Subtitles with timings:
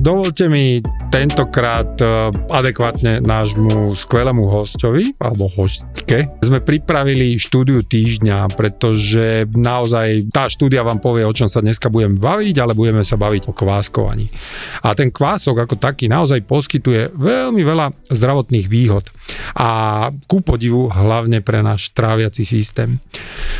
[0.00, 0.80] dovolte mi
[1.12, 10.48] tentokrát e, adekvátne nášmu skvelému hostovi, alebo hostke, sme pripravili štúdiu týždňa, pretože naozaj tá
[10.48, 14.26] štúdia vám povie, o čom sa dneska budeme baviť, ale budeme sa baviť o kváskovaní.
[14.80, 19.04] A ten kvások ako taký naozaj poskytuje veľmi veľa zdravotných výhod.
[19.60, 22.98] A ku podivu hlavne pre náš tráviaci systém.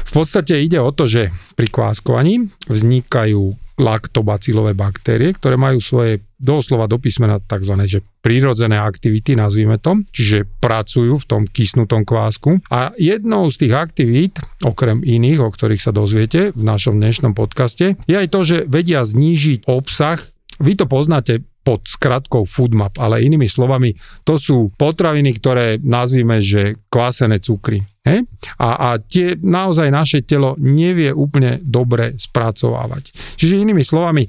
[0.08, 6.84] V podstate ide o to, že pri kváskovaní vznikajú laktobacilové baktérie, ktoré majú svoje doslova
[6.84, 7.74] do písmena tzv.
[7.88, 12.60] Že prírodzené aktivity, nazvime to, čiže pracujú v tom kysnutom kvásku.
[12.68, 17.96] A jednou z tých aktivít, okrem iných, o ktorých sa dozviete v našom dnešnom podcaste,
[18.04, 20.20] je aj to, že vedia znížiť obsah
[20.60, 23.92] vy to poznáte pod skratkou foodmap, ale inými slovami,
[24.24, 27.84] to sú potraviny, ktoré nazvime, že kvásené cukry.
[28.00, 28.24] He?
[28.56, 33.12] A, a tie naozaj naše telo nevie úplne dobre spracovávať.
[33.36, 34.28] Čiže inými slovami, e,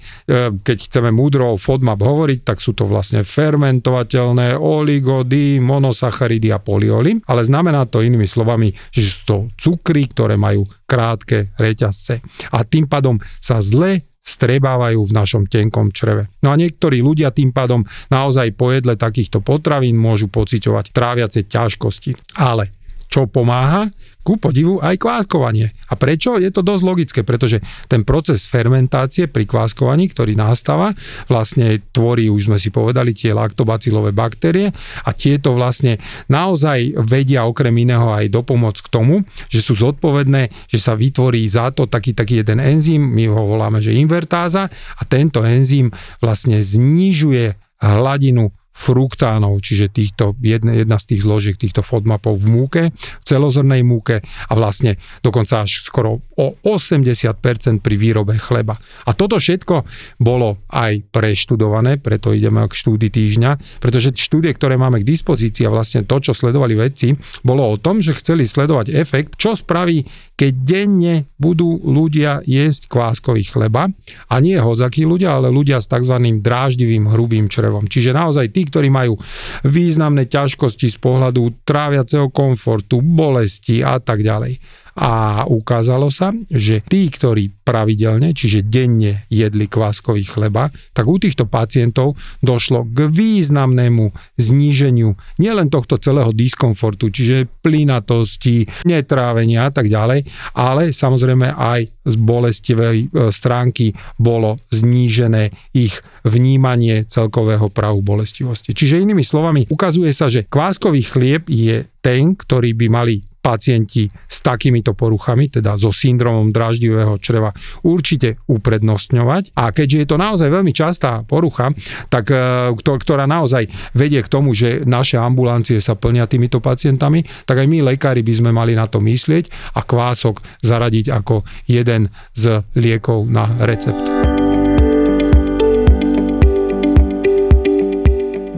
[0.59, 7.23] keď chceme múdro o FODMAP hovoriť, tak sú to vlastne fermentovateľné oligody, monosacharidy a polioly,
[7.31, 12.19] ale znamená to inými slovami, že sú to cukry, ktoré majú krátke reťazce.
[12.51, 16.29] A tým pádom sa zle strebávajú v našom tenkom čreve.
[16.45, 17.81] No a niektorí ľudia tým pádom
[18.13, 22.37] naozaj po jedle takýchto potravín môžu pociťovať tráviace ťažkosti.
[22.37, 22.69] Ale
[23.11, 23.91] čo pomáha?
[24.21, 25.73] Ku podivu aj kváskovanie.
[25.89, 26.37] A prečo?
[26.37, 27.59] Je to dosť logické, pretože
[27.89, 30.93] ten proces fermentácie pri kváskovaní, ktorý nastáva,
[31.27, 34.71] vlastne tvorí, už sme si povedali, tie laktobacilové baktérie
[35.05, 35.97] a tieto vlastne
[36.29, 39.15] naozaj vedia okrem iného aj dopomôcť k tomu,
[39.49, 43.81] že sú zodpovedné, že sa vytvorí za to taký, taký jeden enzym, my ho voláme,
[43.81, 45.89] že invertáza a tento enzym
[46.21, 52.81] vlastne znižuje hladinu fruktánov, čiže týchto, jedna, jedna z tých zložiek týchto FODMAPov v múke,
[52.95, 58.73] v celozrnej múke a vlastne dokonca až skoro o 80% pri výrobe chleba.
[59.05, 59.85] A toto všetko
[60.17, 65.73] bolo aj preštudované, preto ideme k štúdii týždňa, pretože štúdie, ktoré máme k dispozícii a
[65.73, 67.13] vlastne to, čo sledovali vedci,
[67.45, 70.01] bolo o tom, že chceli sledovať efekt, čo spraví,
[70.41, 73.93] keď denne budú ľudia jesť kváskový chleba
[74.25, 76.17] a nie hodzakí ľudia, ale ľudia s tzv.
[76.41, 77.85] dráždivým hrubým črevom.
[77.85, 79.17] Čiže naozaj tí, ktorí majú
[79.65, 84.80] významné ťažkosti z pohľadu tráviaceho komfortu, bolesti a tak ďalej.
[84.99, 91.47] A ukázalo sa, že tí, ktorí pravidelne, čiže denne jedli kváskový chleba, tak u týchto
[91.47, 100.27] pacientov došlo k významnému zníženiu nielen tohto celého diskomfortu, čiže plynatosti, netrávenia a tak ďalej,
[100.57, 105.95] ale samozrejme aj z bolestivej e, stránky bolo znížené ich
[106.27, 108.75] vnímanie celkového pravu bolestivosti.
[108.75, 114.39] Čiže inými slovami, ukazuje sa, že kváskový chlieb je ten, ktorý by mali pacienti s
[114.45, 117.49] takýmito poruchami, teda so syndromom draždivého čreva,
[117.81, 119.57] určite uprednostňovať.
[119.57, 121.73] A keďže je to naozaj veľmi častá porucha,
[122.07, 127.65] tak, e, ktorá naozaj vedie k tomu, že naše ambulancie sa plnia týmito pacientami, tak
[127.65, 132.61] aj my lekári by sme mali na to myslieť a kvások zaradiť ako jeden z
[132.77, 134.05] liekov na recept.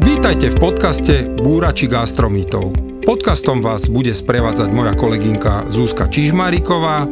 [0.03, 2.92] Vítajte v podcaste Búrači gastromítov.
[3.03, 7.03] Podcastom vás bude sprevádzať moja kolegynka Zuzka Čižmáriková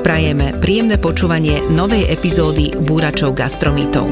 [0.00, 4.08] Prajeme príjemné počúvanie novej epizódy Búračov gastromítov.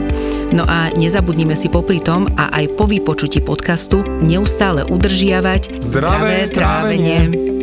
[0.54, 6.38] No a nezabudnime si popri tom a aj po vypočutí podcastu neustále udržiavať zdravé, zdravé
[6.54, 7.18] trávenie.
[7.26, 7.55] trávenie.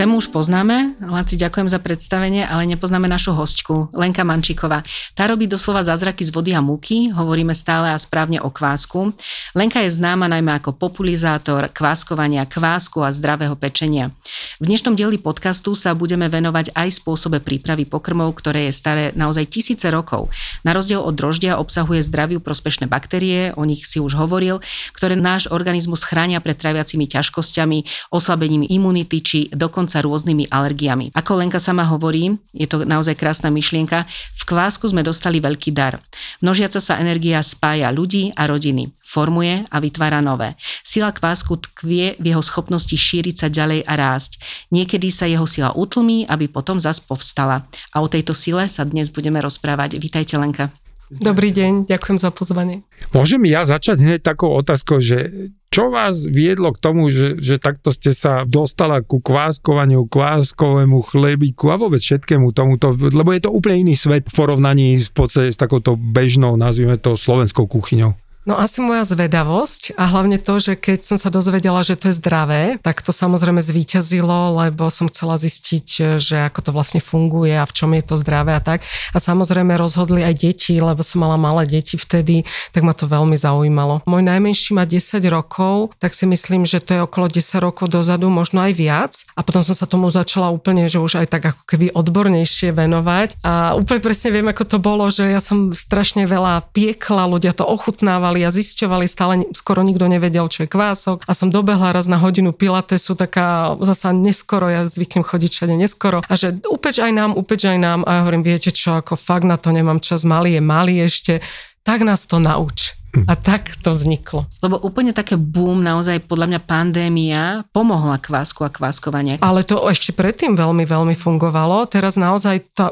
[0.00, 1.00] até už poznáme.
[1.00, 4.84] Laci, ďakujem za predstavenie, ale nepoznáme našu hostku, Lenka Mančíková.
[5.16, 9.16] Tá robí doslova zázraky z vody a múky, hovoríme stále a správne o kvásku.
[9.56, 14.12] Lenka je známa najmä ako populizátor kváskovania, kvásku a zdravého pečenia.
[14.60, 19.48] V dnešnom dieli podcastu sa budeme venovať aj spôsobe prípravy pokrmov, ktoré je staré naozaj
[19.48, 20.28] tisíce rokov.
[20.68, 24.60] Na rozdiel od droždia obsahuje zdraviu prospešné baktérie, o nich si už hovoril,
[24.92, 31.14] ktoré náš organizmus chránia pred traviacimi ťažkosťami, oslabením imunity či dokonca rôznymi alergiami.
[31.14, 36.02] Ako Lenka sama hovorí, je to naozaj krásna myšlienka, v kvásku sme dostali veľký dar.
[36.42, 40.58] Množiaca sa energia spája ľudí a rodiny, formuje a vytvára nové.
[40.82, 44.42] Sila kvásku tkvie v jeho schopnosti šíriť sa ďalej a rásť.
[44.74, 47.70] Niekedy sa jeho sila utlmí, aby potom zas povstala.
[47.94, 50.02] A o tejto sile sa dnes budeme rozprávať.
[50.02, 50.89] Vítajte Lenka.
[51.10, 52.86] Dobrý deň, ďakujem za pozvanie.
[53.10, 57.90] Môžem ja začať hneď takou otázkou, že čo vás viedlo k tomu, že, že takto
[57.90, 63.90] ste sa dostala ku kváskovaniu, kváskovému chlebiku a vôbec všetkému tomuto, lebo je to úplne
[63.90, 68.14] iný svet v porovnaní v podstate s takouto bežnou, nazvime to, slovenskou kuchyňou.
[68.48, 72.16] No asi moja zvedavosť a hlavne to, že keď som sa dozvedela, že to je
[72.16, 77.68] zdravé, tak to samozrejme zvíťazilo, lebo som chcela zistiť, že ako to vlastne funguje a
[77.68, 78.80] v čom je to zdravé a tak.
[79.12, 83.36] A samozrejme rozhodli aj deti, lebo som mala malé deti vtedy, tak ma to veľmi
[83.36, 84.08] zaujímalo.
[84.08, 88.32] Môj najmenší má 10 rokov, tak si myslím, že to je okolo 10 rokov dozadu,
[88.32, 89.12] možno aj viac.
[89.36, 93.44] A potom som sa tomu začala úplne, že už aj tak ako keby odbornejšie venovať.
[93.44, 97.68] A úplne presne viem, ako to bolo, že ja som strašne veľa piekla, ľudia to
[97.68, 101.26] ochutnávali zisťovali a zisťovali, stále skoro nikto nevedel, čo je kvások.
[101.26, 106.22] A som dobehla raz na hodinu pilatesu, taká zasa neskoro, ja zvyknem chodiť všade neskoro.
[106.30, 108.06] A že upeč aj nám, upeč aj nám.
[108.06, 111.42] A ja hovorím, viete čo, ako fakt na to nemám čas, malý je malý ešte,
[111.82, 112.99] tak nás to nauč.
[113.26, 114.46] A tak to vzniklo.
[114.62, 117.42] Lebo úplne také boom, naozaj podľa mňa pandémia
[117.74, 119.42] pomohla kvásku a kváskovanie.
[119.42, 121.90] Ale to ešte predtým veľmi, veľmi fungovalo.
[121.90, 122.86] Teraz naozaj tá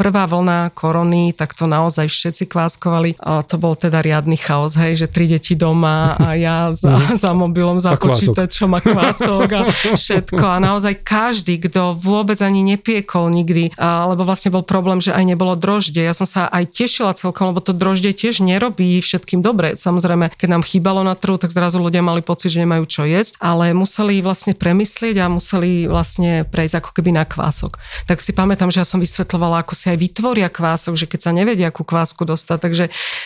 [0.00, 3.20] prvá vlna korony, tak to naozaj všetci kváskovali.
[3.20, 7.20] A to bol teda riadny chaos, hej, že tri deti doma a ja za, mhm.
[7.20, 9.60] za mobilom, za a počítačom a kvások a
[10.00, 10.44] všetko.
[10.44, 15.52] A naozaj každý, kto vôbec ani nepiekol nikdy, lebo vlastne bol problém, že aj nebolo
[15.52, 16.08] droždie.
[16.08, 19.74] Ja som sa aj tešila celkom, lebo to droždie tiež nerobí všetkým dobre.
[19.74, 23.34] Samozrejme, keď nám chýbalo na trhu, tak zrazu ľudia mali pocit, že nemajú čo jesť,
[23.42, 27.82] ale museli vlastne premyslieť a museli vlastne prejsť ako keby na kvások.
[28.06, 31.30] Tak si pamätám, že ja som vysvetľovala, ako si aj vytvoria kvások, že keď sa
[31.34, 32.58] nevedia, akú kvásku dostať.
[32.62, 32.84] Takže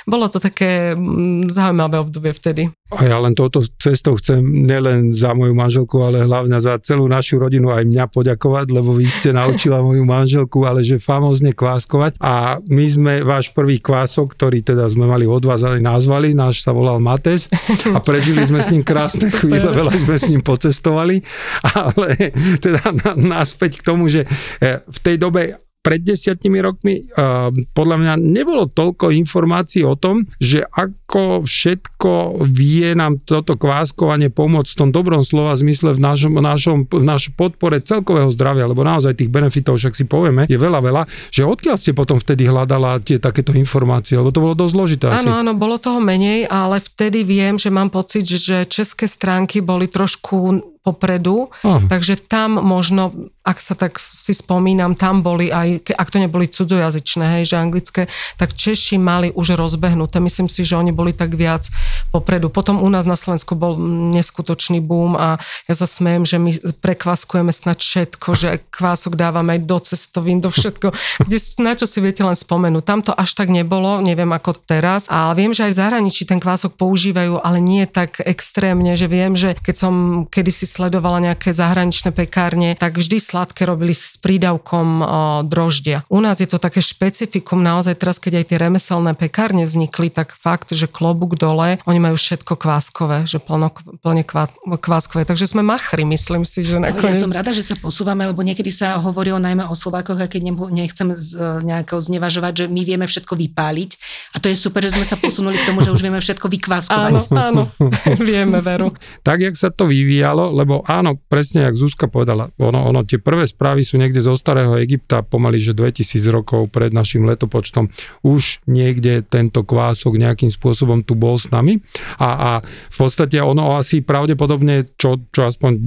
[0.09, 2.73] bolo to také mm, zaujímavé obdobie vtedy.
[2.95, 7.43] A ja len touto cestou chcem nielen za moju manželku, ale hlavne za celú našu
[7.43, 12.23] rodinu aj mňa poďakovať, lebo vy ste naučila moju manželku, ale že famózne kváskovať.
[12.23, 15.83] A my sme váš prvý kvások, ktorý teda sme mali od vás ale
[16.15, 17.51] nazvali, náš sa volal Mates
[17.91, 21.19] a prežili sme s ním krásne chvíle, veľa sme s ním pocestovali,
[21.75, 22.31] ale
[22.63, 24.23] teda naspäť k tomu, že
[24.63, 30.25] eh, v tej dobe pred desiatimi rokmi uh, podľa mňa nebolo toľko informácií o tom,
[30.41, 36.41] že ako všetko vie nám toto kváskovanie pomôcť v tom dobrom slova zmysle v našom,
[36.41, 40.81] našom, v našom podpore celkového zdravia, lebo naozaj tých benefitov, však si povieme, je veľa,
[40.81, 45.07] veľa, že odkiaľ ste potom vtedy hľadala tie takéto informácie, lebo to bolo dosť zložité.
[45.13, 49.85] Áno, áno, bolo toho menej, ale vtedy viem, že mám pocit, že české stránky boli
[49.85, 51.81] trošku popredu, oh.
[51.89, 57.41] takže tam možno, ak sa tak si spomínam, tam boli aj, ak to neboli cudzojazyčné,
[57.41, 58.03] hej, že anglické,
[58.37, 60.21] tak Češi mali už rozbehnuté.
[60.21, 61.73] Myslím si, že oni boli tak viac
[62.13, 62.53] popredu.
[62.53, 63.81] Potom u nás na Slovensku bol
[64.13, 66.53] neskutočný boom a ja sa smejem, že my
[66.85, 70.93] prekvaskujeme snad všetko, že kvások dávame aj do cestovín, do všetko,
[71.25, 72.85] kde, na čo si viete len spomenúť.
[72.85, 76.37] Tam to až tak nebolo, neviem ako teraz, ale viem, že aj v zahraničí ten
[76.45, 79.95] kvások používajú, ale nie tak extrémne, že viem, že keď som
[80.29, 85.07] kedysi sledovala nejaké zahraničné pekárne, tak vždy sladké robili s prídavkom
[85.47, 86.03] droždia.
[86.11, 90.35] U nás je to také špecifikum, naozaj teraz, keď aj tie remeselné pekárne vznikli, tak
[90.35, 93.71] fakt, že klobúk dole, oni majú všetko kváskové, že plno,
[94.03, 95.23] plne kvá, kváskové.
[95.23, 97.21] Takže sme machri, myslím si, že nakoniec.
[97.21, 100.27] Ja som rada, že sa posúvame, lebo niekedy sa hovorí o najmä o Slovákoch, a
[100.27, 103.91] keď nechcem z, nejako znevažovať, že my vieme všetko vypáliť.
[104.35, 107.13] A to je super, že sme sa posunuli k tomu, že už vieme všetko vykváskovať.
[107.13, 107.63] Áno, áno,
[108.31, 108.97] vieme, veru.
[109.21, 113.45] Tak, jak sa to vyvíjalo, lebo áno, presne, jak Zuzka povedala, ono, ono, tie prvé
[113.45, 117.93] správy sú niekde zo starého Egypta, pomaly, že 2000 rokov pred našim letopočtom.
[118.25, 121.85] Už niekde tento kvások nejakým spôsobom tu bol s nami
[122.17, 125.85] a, a v podstate ono asi pravdepodobne, čo, čo aspoň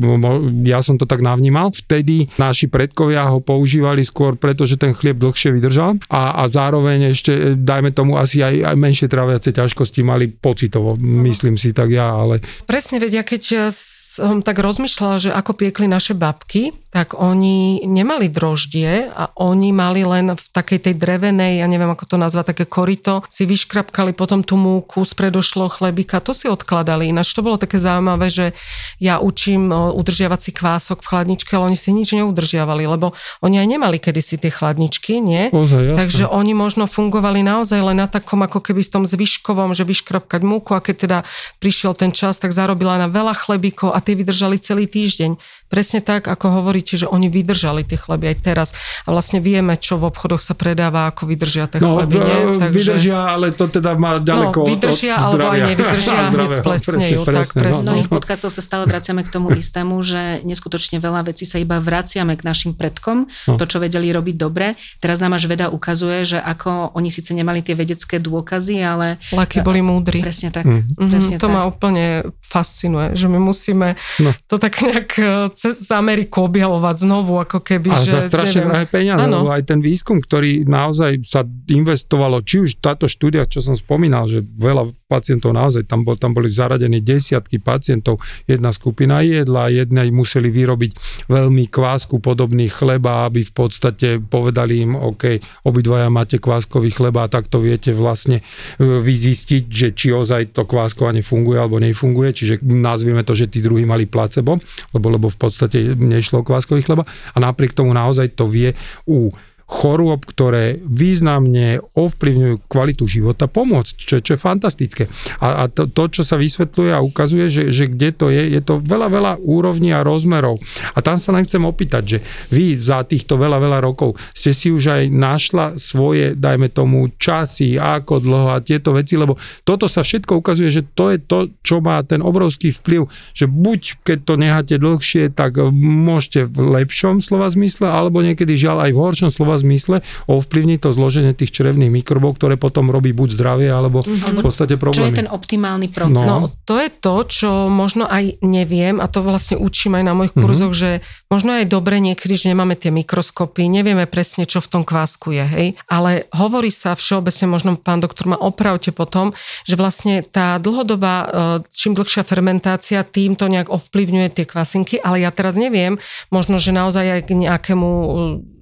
[0.62, 5.18] ja som to tak navnímal, vtedy naši predkovia ho používali skôr preto, že ten chlieb
[5.18, 10.30] dlhšie vydržal a, a zároveň ešte, dajme tomu, asi aj, aj menšie traviace ťažkosti mali
[10.30, 12.46] pocitovo, myslím si tak ja, ale...
[12.70, 13.74] Presne vedia, keď
[14.18, 20.02] som tak rozmýšľala, že ako piekli naše babky, tak oni nemali droždie a oni mali
[20.02, 24.42] len v takej tej drevenej, ja neviem ako to nazvať, také korito, si vyškrapkali potom
[24.42, 27.14] tú múku z predošlého chlebika, to si odkladali.
[27.14, 28.58] Ináč to bolo také zaujímavé, že
[28.98, 33.14] ja učím udržiavať si kvások v chladničke, ale oni si nič neudržiavali, lebo
[33.46, 35.54] oni aj nemali kedysi tie chladničky, nie?
[35.54, 39.86] Ozaj, Takže oni možno fungovali naozaj len na takom ako keby s tom zvyškovom, že
[39.86, 41.20] vyškrapkať múku a keď teda
[41.62, 45.36] prišiel ten čas, tak zarobila na veľa chlebíkov a tie vydržali celý týždeň.
[45.68, 48.70] Presne tak, ako hovorí hovoríte, že oni vydržali tie chleby aj teraz
[49.04, 52.22] a vlastne vieme, čo v obchodoch sa predáva, ako vydržia tie no, chleby.
[52.22, 52.38] Nie?
[52.62, 52.78] Takže...
[52.78, 57.20] Vydržia, ale to teda má ďaleko no, vydržia, od, od alebo aj nevydržia, hneď splesnejú.
[57.26, 57.90] Presne, tak, presne.
[57.90, 58.10] No, no.
[58.14, 62.46] podcastov sa stále vraciame k tomu istému, že neskutočne veľa vecí sa iba vraciame k
[62.46, 63.58] našim predkom, no.
[63.58, 64.78] to, čo vedeli robiť dobre.
[65.02, 69.18] Teraz nám až veda ukazuje, že ako oni síce nemali tie vedecké dôkazy, ale...
[69.34, 70.22] Laky boli múdri.
[70.22, 70.70] Presne tak.
[70.70, 71.10] Mm.
[71.10, 71.56] Presne to tak.
[71.58, 74.32] ma úplne fascinuje, že my musíme no.
[74.46, 78.18] to tak nejak eh, cez Ameriku objavovať znovu, ako keby, a že...
[78.18, 79.44] za strašne drahé peniaze, ano.
[79.44, 84.30] lebo aj ten výskum, ktorý naozaj sa investovalo, či už táto štúdia, čo som spomínal,
[84.30, 90.12] že veľa pacientov naozaj, tam, bol, tam boli zaradení desiatky pacientov, jedna skupina jedla, jednej
[90.12, 90.92] museli vyrobiť
[91.32, 97.32] veľmi kvásku podobný chleba, aby v podstate povedali im, OK, obidvaja máte kváskový chleba a
[97.32, 98.44] takto viete vlastne e,
[98.84, 103.87] vyzistiť, že či ozaj to kváskovanie funguje alebo nefunguje, čiže nazvieme to, že tí druhí
[103.88, 104.60] mali placebo,
[104.91, 107.08] lebo, lebo v podstate nešlo kváskový chleba.
[107.08, 108.75] A napriek tomu naozaj to vie
[109.08, 109.32] u
[109.68, 115.04] chorôb, ktoré významne ovplyvňujú kvalitu života, pomôcť, čo, čo je fantastické.
[115.44, 118.62] A, a to, to, čo sa vysvetľuje a ukazuje, že, že kde to je, je
[118.64, 120.56] to veľa, veľa úrovní a rozmerov.
[120.96, 124.72] A tam sa len chcem opýtať, že vy za týchto veľa, veľa rokov ste si
[124.72, 129.36] už aj našla svoje, dajme tomu, časy, ako dlho a tieto veci, lebo
[129.68, 134.08] toto sa všetko ukazuje, že to je to, čo má ten obrovský vplyv, že buď
[134.08, 139.02] keď to necháte dlhšie, tak môžete v lepšom slova zmysle, alebo niekedy žiaľ aj v
[139.04, 144.02] horšom slova zmysle ovplyvní to zloženie tých črevných mikrobov, ktoré potom robí buď zdravie, alebo
[144.06, 144.42] mm-hmm.
[144.42, 145.12] v podstate problémy.
[145.12, 146.28] Čo je ten optimálny proces?
[146.28, 146.46] No.
[146.46, 150.34] no, to je to, čo možno aj neviem, a to vlastne učím aj na mojich
[150.34, 151.02] kurzoch, mm-hmm.
[151.02, 155.34] že možno aj dobre niekedy, že nemáme tie mikroskopy, nevieme presne, čo v tom kvásku
[155.34, 155.68] je, hej.
[155.90, 159.34] Ale hovorí sa všeobecne, možno pán doktor ma opravte potom,
[159.66, 161.28] že vlastne tá dlhodobá, e,
[161.72, 165.98] čím dlhšia fermentácia, tým to nejak ovplyvňuje tie kvasinky, ale ja teraz neviem,
[166.30, 167.90] možno, že naozaj aj k nejakému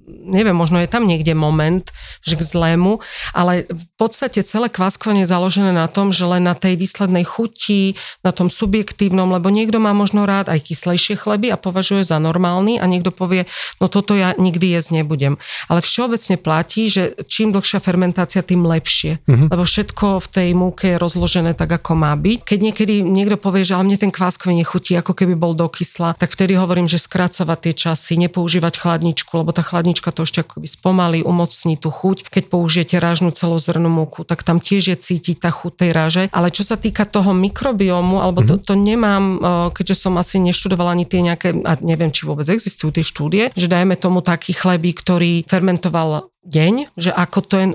[0.06, 1.82] neviem, možno je tam niekde moment,
[2.22, 3.02] že k zlému,
[3.34, 7.98] ale v podstate celé kváskovanie je založené na tom, že len na tej výslednej chuti,
[8.22, 12.78] na tom subjektívnom, lebo niekto má možno rád aj kyslejšie chleby a považuje za normálny
[12.78, 13.50] a niekto povie,
[13.82, 15.38] no toto ja nikdy jesť nebudem.
[15.66, 19.18] Ale všeobecne platí, že čím dlhšia fermentácia, tým lepšie.
[19.26, 19.50] Uh-huh.
[19.50, 22.38] Lebo všetko v tej múke je rozložené tak, ako má byť.
[22.46, 26.30] Keď niekedy niekto povie, že ale mne ten kváskový nechutí, ako keby bol dokysla, tak
[26.30, 30.68] vtedy hovorím, že skracovať tie časy, nepoužívať chladničku, lebo tá chladnička chladnička to ešte akoby
[30.68, 32.28] spomalí, umocní tú chuť.
[32.28, 36.22] Keď použijete rážnu celozrnú múku, tak tam tiež je cítiť tá chuť tej ráže.
[36.36, 38.62] Ale čo sa týka toho mikrobiomu, alebo to, mhm.
[38.62, 39.24] to nemám,
[39.72, 43.66] keďže som asi neštudovala ani tie nejaké, a neviem, či vôbec existujú tie štúdie, že
[43.70, 47.66] dajme tomu taký chlebík, ktorý fermentoval deň, že ako to je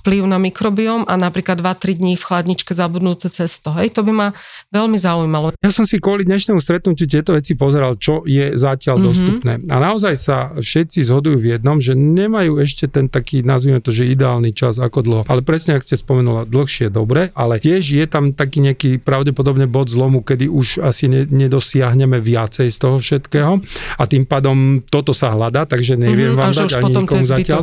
[0.00, 3.76] vplyv na mikrobióm a napríklad 2-3 dní v chladničke zabudnuté cesto.
[3.76, 4.28] Hej, to by ma
[4.72, 5.52] veľmi zaujímalo.
[5.60, 9.08] Ja som si kvôli dnešnému stretnutiu tieto veci pozeral, čo je zatiaľ mm-hmm.
[9.12, 9.52] dostupné.
[9.68, 14.08] A naozaj sa všetci zhodujú v jednom, že nemajú ešte ten taký, nazvime to, že
[14.08, 15.22] ideálny čas ako dlho.
[15.28, 19.92] Ale presne, ak ste spomenula, dlhšie dobre, ale tiež je tam taký nejaký pravdepodobne bod
[19.92, 23.60] zlomu, kedy už asi ne, nedosiahneme viacej z toho všetkého
[24.00, 27.62] a tým pádom toto sa hľadá, takže neviem mm-hmm, vám dať ani nikomu zatiaľ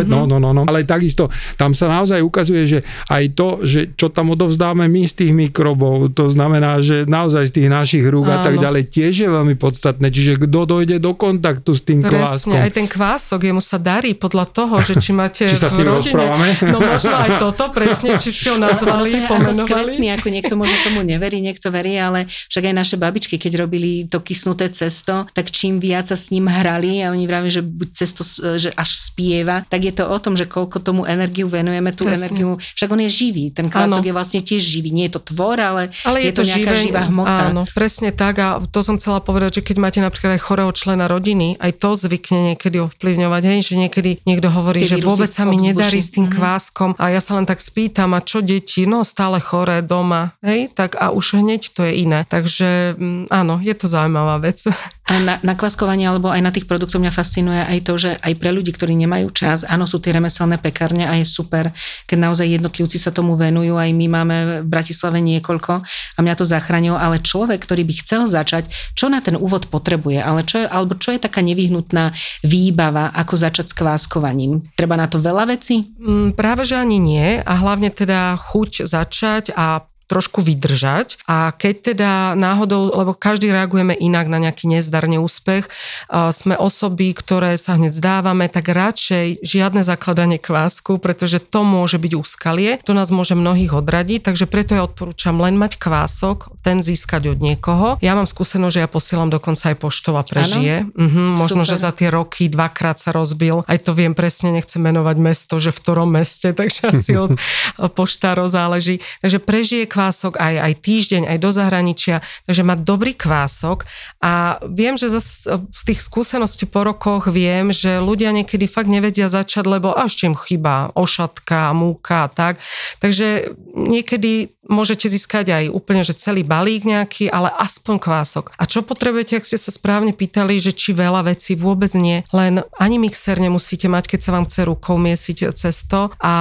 [0.00, 0.28] odpoveď mm-hmm.
[0.28, 0.68] no, no, no, no.
[0.68, 1.28] Ale takisto
[1.60, 2.78] tam sa naozaj ukazuje, že
[3.12, 7.52] aj to, že čo tam odovzdáme my z tých mikrobov, to znamená, že naozaj z
[7.60, 8.40] tých našich rúk Áno.
[8.40, 10.08] a tak ďalej tiež je veľmi podstatné.
[10.08, 12.56] Čiže kto dojde do kontaktu s tým Presne, kváskom.
[12.56, 16.24] aj ten kvások, jemu sa darí podľa toho, že či máte či sa v rodine...
[16.70, 19.60] No možno aj toto, presne, či ste ho nazvali, no, to je pomenovali.
[19.60, 23.36] Ako s kvetmi, ako niekto možno tomu neverí, niekto verí, ale však aj naše babičky,
[23.36, 27.52] keď robili to kysnuté cesto, tak čím viac sa s ním hrali a oni vravili,
[27.52, 28.22] že buď cesto
[28.60, 32.30] že až spieva, tak je to o tom, že koľko tomu energiu venujeme, tú Presne.
[32.30, 32.50] energiu.
[32.56, 34.94] Však on je živý, ten kvások je vlastne tiež živý.
[34.94, 37.44] Nie je to tvor, ale, ale je, je to, to nejaká živé, živá hmota.
[37.50, 41.06] Áno, presne tak a to som chcela povedať, že keď máte napríklad aj chorého člena
[41.10, 45.44] rodiny, aj to zvykne niekedy ovplyvňovať, hej, že niekedy niekto hovorí, Tie že vôbec sa
[45.48, 46.38] mi nedarí s tým mm-hmm.
[46.38, 50.70] kváskom a ja sa len tak spýtam, a čo deti, no stále choré doma, hej,
[50.72, 52.26] tak a už hneď to je iné.
[52.28, 54.62] Takže mm, áno, je to zaujímavá vec.
[55.10, 58.54] Na, na kvaskovanie alebo aj na tých produktoch mňa fascinuje aj to, že aj pre
[58.54, 61.74] ľudí, ktorí nemajú čas, áno, sú tie remeselné pekárne a je super,
[62.06, 65.82] keď naozaj jednotlivci sa tomu venujú, aj my máme v Bratislave niekoľko
[66.14, 70.22] a mňa to zachránilo, ale človek, ktorý by chcel začať, čo na ten úvod potrebuje,
[70.22, 72.14] ale čo alebo čo je taká nevyhnutná
[72.46, 74.62] výbava, ako začať s kváskovaním?
[74.78, 75.90] Treba na to veľa vecí?
[75.98, 81.94] Mm, práve, že ani nie a hlavne teda chuť začať a trošku vydržať a keď
[81.94, 85.70] teda náhodou, lebo každý reagujeme inak na nejaký nezdar, neúspech,
[86.10, 92.12] sme osoby, ktoré sa hneď zdávame, tak radšej žiadne zakladanie kvásku, pretože to môže byť
[92.18, 97.30] úskalie, to nás môže mnohých odradiť, takže preto ja odporúčam len mať kvások, ten získať
[97.30, 97.94] od niekoho.
[98.02, 100.90] Ja mám skúsenosť, že ja posielam dokonca aj poštov a prežije.
[100.90, 101.70] Mhm, možno, Super.
[101.70, 105.70] že za tie roky dvakrát sa rozbil, aj to viem presne, nechcem menovať mesto, že
[105.70, 107.38] v ktorom meste, takže asi od
[107.98, 108.98] poštárov záleží.
[109.22, 113.84] Takže prežije kvások kvások aj, aj týždeň, aj do zahraničia, takže mať dobrý kvások.
[114.24, 119.28] A viem, že zas, z tých skúseností po rokoch viem, že ľudia niekedy fakt nevedia
[119.28, 122.56] začať, lebo až im chýba ošatka, múka a tak.
[123.04, 128.52] Takže niekedy môžete získať aj úplne, že celý balík nejaký, ale aspoň kvások.
[128.60, 132.60] A čo potrebujete, ak ste sa správne pýtali, že či veľa vecí vôbec nie, len
[132.76, 136.34] ani mixer nemusíte mať, keď sa vám chce rukou miesiť cesto a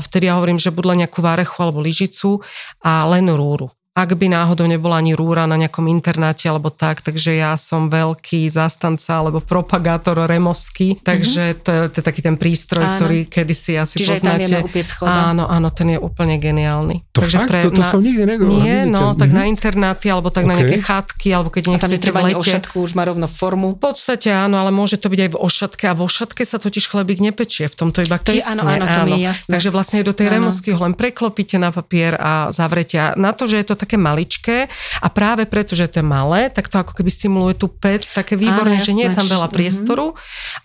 [0.00, 2.40] vtedy ja hovorím, že buď len nejakú várechu alebo lyžicu
[2.80, 7.40] a len rúru ak by náhodou nebola ani rúra na nejakom internáte alebo tak, takže
[7.40, 11.64] ja som veľký zástanca alebo propagátor remosky, takže mm-hmm.
[11.64, 12.96] to, je, to je taký ten prístroj, áno.
[13.00, 14.56] ktorý kedysi asi Čiže poznáte.
[15.00, 15.32] Tam.
[15.32, 17.08] Áno, áno, ten je úplne geniálny.
[17.16, 17.48] To takže fakt?
[17.48, 18.60] Pre, to, to na, som nikdy negovoril.
[18.60, 18.92] Nie, vidíte?
[18.92, 19.40] no, tak mm-hmm.
[19.40, 20.50] na internáty alebo tak okay.
[20.52, 22.36] na nejaké chatky, alebo keď nechcete v lete.
[22.36, 23.80] ošatku, už má rovno formu.
[23.80, 26.84] V podstate áno, ale môže to byť aj v ošatke a v ošatke sa totiž
[26.92, 28.28] chlebík nepečie, v tomto iba kysne.
[28.28, 29.08] To je, áno, áno, to áno.
[29.08, 29.50] mi je jasné.
[29.56, 33.16] Takže vlastne do tej remosky ho len preklopíte na papier a zavrete.
[33.16, 34.66] Na to, že je to také maličké,
[35.00, 38.34] a práve preto, že to je malé, tak to ako keby simuluje tú pec také
[38.34, 39.54] výborne, Áno, že nie je tam veľa mhm.
[39.54, 40.06] priestoru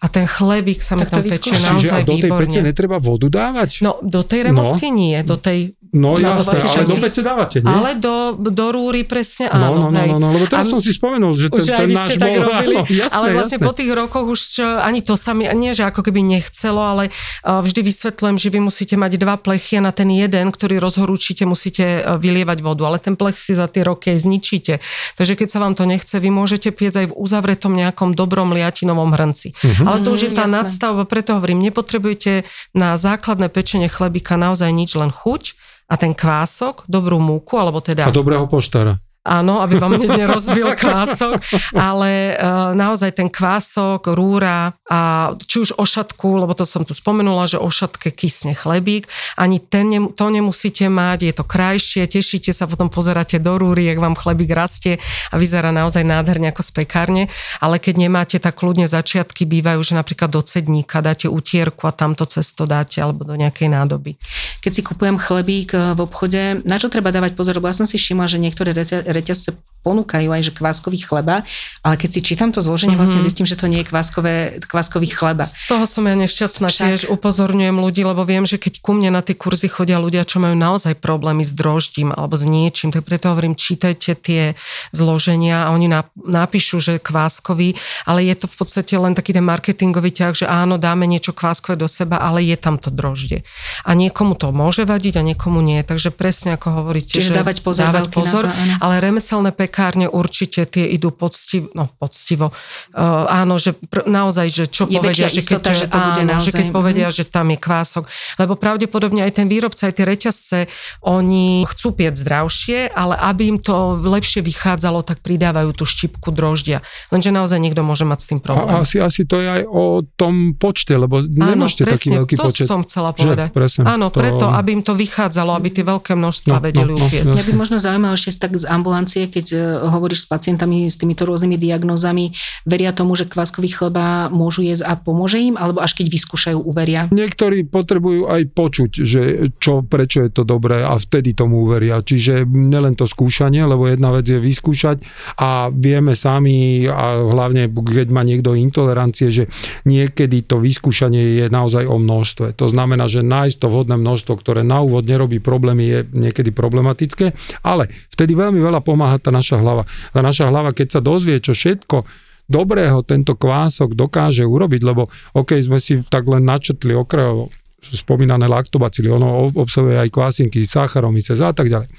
[0.02, 3.30] a ten chlebík sa mi tam pečie naozaj Čiže a do tej pece netreba vodu
[3.30, 3.86] dávať?
[3.86, 4.98] No, do tej remosky no.
[4.98, 7.68] nie, do tej No, no jasné, vlastne ale do pece dávate, nie?
[7.68, 9.76] Ale do, do rúry presne áno.
[9.76, 12.16] No, no, no, no, no lebo teraz a, som si spomenul, že ten, ten náš
[12.16, 12.32] bol...
[12.32, 13.68] Robili, áno, jasné, ale vlastne jasné.
[13.68, 14.42] po tých rokoch už
[14.88, 17.12] ani to sa mi, nie že ako keby nechcelo, ale
[17.44, 21.84] vždy vysvetľujem, že vy musíte mať dva plechy a na ten jeden, ktorý rozhorúčite, musíte
[21.84, 24.80] e, vylievať vodu, ale ten plech si za tie roky aj zničíte.
[25.20, 29.12] Takže keď sa vám to nechce, vy môžete piec aj v uzavretom nejakom dobrom liatinovom
[29.12, 29.52] hrnci.
[29.52, 29.92] Uh-huh.
[29.92, 34.72] Ale to už je tá mm, nadstavba, preto hovorím, nepotrebujete na základné pečenie chlebika naozaj
[34.72, 35.60] nič, len chuť,
[35.92, 38.08] a ten kvások, dobrú múku, alebo teda...
[38.08, 38.96] A dobrého poštára.
[39.22, 41.38] Áno, aby vám nerozbil kvások,
[41.78, 47.46] ale uh, naozaj ten kvások, rúra a či už ošatku, lebo to som tu spomenula,
[47.46, 49.06] že ošatke kysne chlebík,
[49.38, 54.02] ani ten, to nemusíte mať, je to krajšie, tešíte sa, potom pozeráte do rúry, jak
[54.02, 54.98] vám chlebík rastie
[55.30, 57.24] a vyzerá naozaj nádherne ako z pekárne,
[57.62, 62.26] ale keď nemáte, tak kľudne začiatky bývajú, že napríklad do cedníka dáte utierku a tamto
[62.26, 64.18] cesto dáte alebo do nejakej nádoby.
[64.66, 67.86] Keď si kupujem chlebík eh, v obchode, na čo treba dávať pozor, lebo ja som
[67.86, 68.74] si všimla, že niektoré
[69.14, 71.42] reťazce ponúkajú aj že kváskový chleba,
[71.82, 73.02] ale keď si čítam to zloženie, mm-hmm.
[73.02, 73.28] vlastne mhm.
[73.28, 75.44] zistím, že to nie je kváskové, kváskový chleba.
[75.44, 76.86] Z toho som ja nešťastná Však...
[76.86, 80.38] tiež, upozorňujem ľudí, lebo viem, že keď ku mne na tie kurzy chodia ľudia, čo
[80.38, 84.54] majú naozaj problémy s droždím alebo s niečím, tak preto hovorím, čítajte tie
[84.94, 87.74] zloženia a oni napíšu, že kváskový,
[88.06, 91.74] ale je to v podstate len taký ten marketingový ťah, že áno, dáme niečo kváskové
[91.74, 93.42] do seba, ale je tam to droždie.
[93.82, 95.82] A niekomu to môže vadiť a niekomu nie.
[95.82, 100.04] Takže presne ako hovoríte, Čiže že dávať pozor, dávať pozor to, ale remeselné pek lekárne
[100.06, 105.26] určite tie idú poctivo, no poctivo, uh, áno, že pr- naozaj, že čo je povedia,
[105.26, 106.44] že keď, istota, že to bude áno, naozaj.
[106.44, 107.16] že keď povedia, Mhm.
[107.16, 108.04] že tam je kvások,
[108.36, 110.60] lebo pravdepodobne aj ten výrobca, aj tie reťazce,
[111.02, 116.84] oni chcú piec zdravšie, ale aby im to lepšie vychádzalo, tak pridávajú tú štipku droždia.
[117.08, 118.68] Lenže naozaj niekto môže mať s tým problém.
[118.68, 122.36] A asi, asi to je aj o tom počte, lebo Áno, nemôžete taký presne, veľký
[122.36, 122.66] to počet.
[122.66, 123.48] som chcela Že, povedať.
[123.52, 126.98] presne, Áno, to- preto, aby im to vychádzalo, aby tie veľké množstva No, vedeli no,
[126.98, 127.30] no, upiecť.
[127.30, 131.24] Mňa by možno zaujímalo ešte tak z ambulancie, keď e, hovoríš s pacientami s týmito
[131.26, 132.34] rôznymi diagnózami,
[132.66, 137.12] veria tomu, že kváskový chleba môžu jesť a pomôže im, alebo až keď vyskúšajú, uveria?
[137.12, 139.22] Niektorí potrebujú aj počuť, že
[139.60, 142.00] čo, prečo je to dobré a vtedy tomu uveria.
[142.00, 145.04] Čiže nelen to skúšanie, lebo jedna vec je vyskúšať
[145.42, 149.44] a vieme sami, a hlavne keď má niekto intolerancie, že
[149.84, 152.56] niekedy to vyskúšanie je naozaj o množstve.
[152.56, 157.36] To znamená, že nájsť to vhodné množstvo, ktoré na úvod nerobí problémy, je niekedy problematické,
[157.68, 159.84] ale vtedy veľmi veľa pomáha tá naša hlava.
[160.14, 162.06] Tá naša hlava, keď sa dozvie, čo všetko
[162.52, 165.08] dobrého tento kvások dokáže urobiť, lebo
[165.40, 167.48] OK, sme si tak len načetli okrajovo,
[167.82, 171.90] spomínané laktobacily, ono obsahuje aj kvásinky, sacharomice a tak ďalej.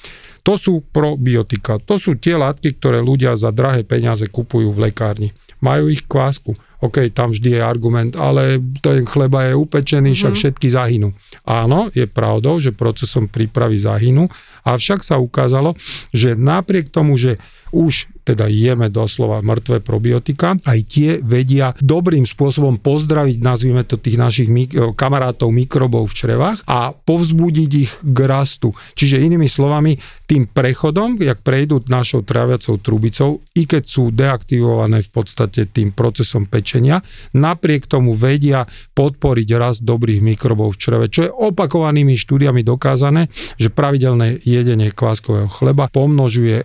[0.46, 1.78] To sú probiotika.
[1.86, 5.28] To sú tie látky, ktoré ľudia za drahé peniaze kupujú v lekárni.
[5.62, 6.54] Majú ich kvásku.
[6.82, 11.14] OK, tam vždy je argument, ale ten chleba je upečený, však všetky zahynú.
[11.46, 14.26] Áno, je pravdou, že procesom prípravy zahynú,
[14.66, 15.78] avšak sa ukázalo,
[16.10, 17.38] že napriek tomu, že
[17.72, 24.14] už teda jeme doslova mŕtve probiotika, aj tie vedia dobrým spôsobom pozdraviť, nazvime to tých
[24.14, 28.70] našich mik- kamarátov mikrobov v črevách a povzbudiť ich k rastu.
[28.94, 29.98] Čiže inými slovami,
[30.30, 36.46] tým prechodom, jak prejdú našou tráviacou trubicou, i keď sú deaktivované v podstate tým procesom
[36.46, 37.02] pečenia,
[37.34, 43.26] napriek tomu vedia podporiť rast dobrých mikrobov v čreve, čo je opakovanými štúdiami dokázané,
[43.58, 46.64] že pravidelné jedenie kváskového chleba pomnožuje e,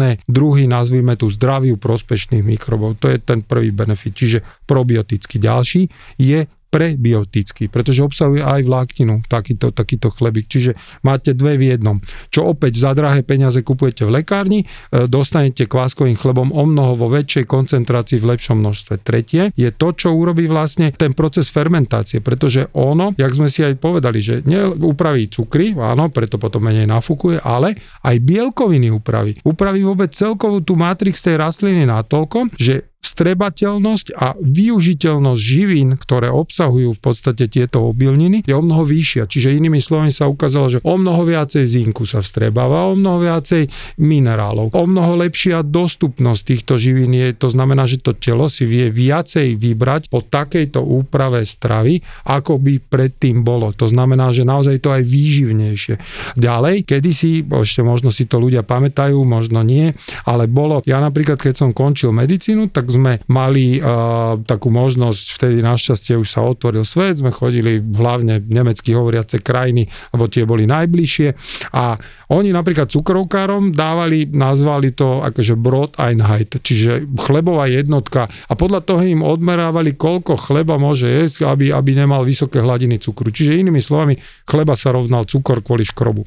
[0.00, 2.96] rôzne druhy, nazvime tu zdraviu prospešných mikrobov.
[3.04, 4.16] To je ten prvý benefit.
[4.16, 5.82] Čiže probiotický ďalší
[6.16, 10.46] je prebiotický, pretože obsahuje aj vlákninu, takýto, takýto chlebík.
[10.46, 11.98] Čiže máte dve v jednom.
[12.30, 17.10] Čo opäť za drahé peniaze kupujete v lekárni, e, dostanete kváskovým chlebom o mnoho vo
[17.10, 19.02] väčšej koncentrácii v lepšom množstve.
[19.02, 23.74] Tretie je to, čo urobí vlastne ten proces fermentácie, pretože ono, jak sme si aj
[23.82, 24.40] povedali, že
[24.78, 27.74] upraví cukry, áno, preto potom menej nafúkuje, ale
[28.06, 29.42] aj bielkoviny upraví.
[29.42, 36.92] Upraví vôbec celkovú tú matrix tej rastliny natoľko, že vstrebateľnosť a využiteľnosť živín, ktoré obsahujú
[36.96, 39.24] v podstate tieto obilniny, je o mnoho vyššia.
[39.24, 43.72] Čiže inými slovami sa ukázalo, že o mnoho viacej zinku sa vstrebáva, o mnoho viacej
[43.96, 48.92] minerálov, o mnoho lepšia dostupnosť týchto živín je, to znamená, že to telo si vie
[48.92, 53.72] viacej vybrať po takejto úprave stravy, ako by predtým bolo.
[53.80, 55.94] To znamená, že naozaj to aj výživnejšie.
[56.36, 59.96] Ďalej, kedysi, ešte možno si to ľudia pamätajú, možno nie,
[60.28, 65.62] ale bolo, ja napríklad, keď som končil medicínu, tak sme mali uh, takú možnosť, vtedy
[65.62, 71.28] našťastie už sa otvoril svet, sme chodili hlavne nemecky hovoriace krajiny, lebo tie boli najbližšie
[71.74, 71.94] a
[72.30, 79.22] oni napríklad cukrovkárom dávali, nazvali to akože Brot-Einheit, čiže chlebová jednotka a podľa toho im
[79.22, 83.30] odmerávali, koľko chleba môže jesť, aby, aby nemal vysoké hladiny cukru.
[83.30, 86.26] Čiže inými slovami, chleba sa rovnal cukor kvôli škrobu.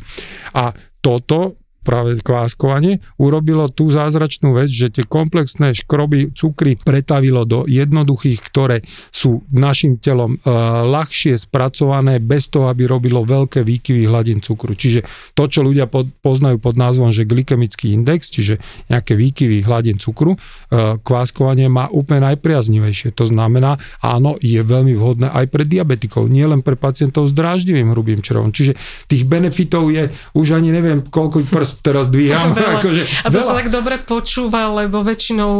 [0.56, 0.72] A
[1.04, 8.40] toto práve kváskovanie, urobilo tú zázračnú vec, že tie komplexné škroby, cukry pretavilo do jednoduchých,
[8.40, 10.50] ktoré sú našim telom e,
[10.88, 14.74] ľahšie spracované bez toho, aby robilo veľké výkyvy hladín cukru.
[14.74, 15.04] Čiže
[15.36, 15.92] to, čo ľudia
[16.24, 22.32] poznajú pod názvom, že glykemický index, čiže nejaké výkyvy hladín cukru, e, kváskovanie má úplne
[22.34, 23.12] najpriaznivejšie.
[23.20, 28.24] To znamená, áno, je veľmi vhodné aj pre diabetikov, nielen pre pacientov s dráždivým hrubým
[28.24, 28.54] črevom.
[28.54, 28.78] Čiže
[29.10, 32.54] tých benefitov je už ani neviem, koľko prst teraz dvíham.
[32.54, 32.78] Veľa.
[32.84, 33.48] Akože, a to veľa.
[33.48, 35.54] sa tak dobre počúva, lebo väčšinou,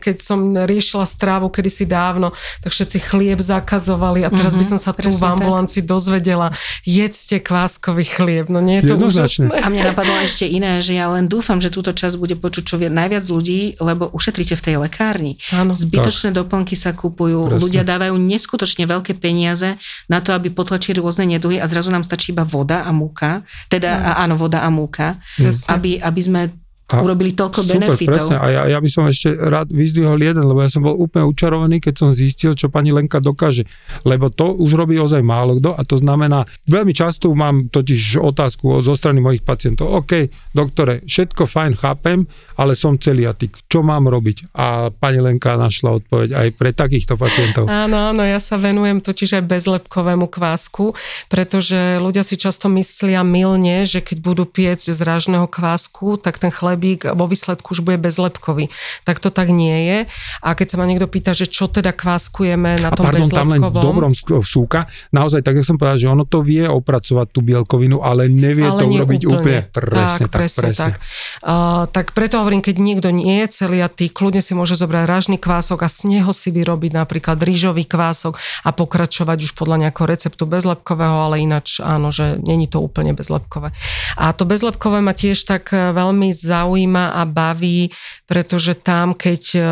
[0.00, 2.32] keď som riešila strávu kedysi dávno,
[2.64, 5.84] tak všetci chlieb zakazovali a teraz by som sa tu v presne tak.
[5.84, 6.48] dozvedela,
[6.82, 8.46] jedzte kváskový chlieb.
[8.48, 9.60] No nie je to úžasné?
[9.60, 12.74] A mňa napadlo ešte iné, že ja len dúfam, že túto časť bude počuť čo
[12.80, 15.36] vie najviac ľudí, lebo ušetríte v tej lekárni.
[15.52, 15.76] Áno.
[15.76, 17.60] Zbytočné doplnky sa kupujú, Presne.
[17.60, 19.76] ľudia dávajú neskutočne veľké peniaze
[20.08, 24.14] na to, aby potlačili rôzne neduhy a zrazu nám stačí iba voda a múka, teda
[24.14, 25.18] a áno, voda a múka,
[25.50, 25.68] Presne.
[25.74, 26.42] aby, aby sme
[26.84, 28.12] A urobili toľko Super, benefitov.
[28.12, 28.36] presne.
[28.36, 31.80] A ja, ja by som ešte rád vyzdvihol jeden, lebo ja som bol úplne učarovaný,
[31.80, 33.64] keď som zistil, čo pani Lenka dokáže.
[34.04, 38.84] Lebo to už robí ozaj málo kto a to znamená, veľmi často mám totiž otázku
[38.84, 39.96] zo strany mojich pacientov.
[39.96, 42.28] OK, doktore, všetko fajn, chápem,
[42.60, 43.64] ale som celiatik.
[43.64, 44.52] Čo mám robiť?
[44.52, 47.64] A pani Lenka našla odpoveď aj pre takýchto pacientov.
[47.64, 50.92] Áno, áno, ja sa venujem totiž aj bezlepkovému kvásku,
[51.32, 56.52] pretože ľudia si často myslia milne, že keď budú piecť z ražného kvásku, tak ten
[56.52, 58.66] chleb chlebík vo výsledku už bude bezlepkový.
[59.06, 59.98] Tak to tak nie je.
[60.42, 63.48] A keď sa ma niekto pýta, že čo teda kváskujeme na A tom pardon, tam
[63.54, 64.90] len v bezlepkovom, dobrom vsúka.
[65.14, 68.82] Naozaj, tak ja som povedal, že ono to vie opracovať tú bielkovinu, ale nevie ale
[68.82, 69.60] to urobiť úplne.
[69.70, 70.98] Presne, tak, presne, tak.
[71.46, 75.86] Uh, tak preto hovorím, keď niekto nie je celiatý, kľudne si môže zobrať ražný kvások
[75.86, 78.34] a z neho si vyrobiť napríklad rýžový kvások
[78.66, 83.70] a pokračovať už podľa nejakého receptu bezlepkového, ale ináč áno, že není to úplne bezlepkové.
[84.18, 86.32] A to bezlepkové ma tiež tak eh, veľmi
[86.64, 87.92] zaujíma a baví,
[88.24, 89.64] pretože tam, keď eh,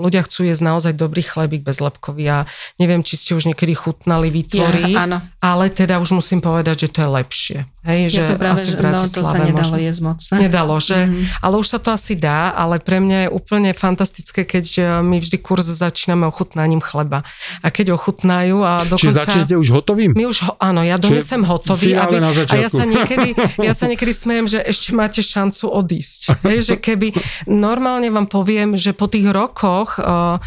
[0.00, 2.38] ľudia chcú jesť naozaj dobrý chlebík bezlepkový, ja
[2.80, 5.20] neviem, či ste už niekedy chutnali výtvory, Ja, áno.
[5.44, 7.58] ale teda už musím povedať, že to je lepšie.
[7.88, 9.76] Hej, Ja že som práve, asi že no, to sa nedalo možno.
[9.80, 10.18] jesť moc.
[10.36, 10.98] Nedalo, že?
[10.98, 11.08] Mhm.
[11.08, 11.40] Mm-hmm.
[11.40, 15.16] Ale už sa to asi dá, ale pre mňa je úplne fantastické, keď e, my
[15.16, 17.24] vždy kurz začíname ochutnaním chleba.
[17.64, 19.18] A keď ochutnajú a Čiže dokonca...
[19.24, 20.12] začnete už hotovým?
[20.12, 24.12] My už, ho, áno, ja donesem hotový, aby, a ja sa, niekedy, ja sa niekedy
[24.12, 25.97] smejem, že ešte máte šancu odísť.
[26.46, 27.12] Hej, že keby,
[27.50, 30.38] normálne vám poviem, že po tých rokoch, uh,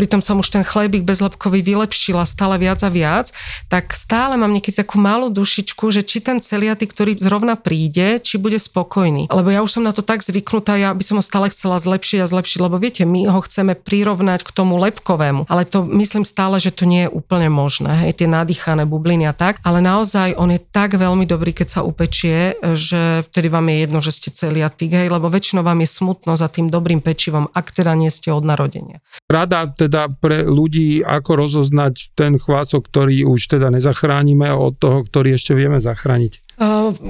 [0.00, 3.36] pritom som už ten chlebík bezlepkový vylepšila stále viac a viac,
[3.68, 8.40] tak stále mám niekedy takú malú dušičku, že či ten celiaty, ktorý zrovna príde, či
[8.40, 9.28] bude spokojný.
[9.28, 12.24] Lebo ja už som na to tak zvyknutá, ja by som ho stále chcela zlepšiť
[12.24, 16.56] a zlepšiť, lebo viete, my ho chceme prirovnať k tomu lepkovému, ale to myslím stále,
[16.56, 20.48] že to nie je úplne možné, hej, tie nadýchané bubliny a tak, ale naozaj on
[20.56, 24.96] je tak veľmi dobrý, keď sa upečie, že vtedy vám je jedno, že ste celiatik,
[24.96, 28.46] hej, lebo väčšinou vám je smutno za tým dobrým pečivom, ak teda nie ste od
[28.46, 29.02] narodenia.
[29.26, 35.34] Rada teda pre ľudí, ako rozoznať ten chvások, ktorý už teda nezachránime od toho, ktorý
[35.34, 36.56] ešte vieme zachrániť.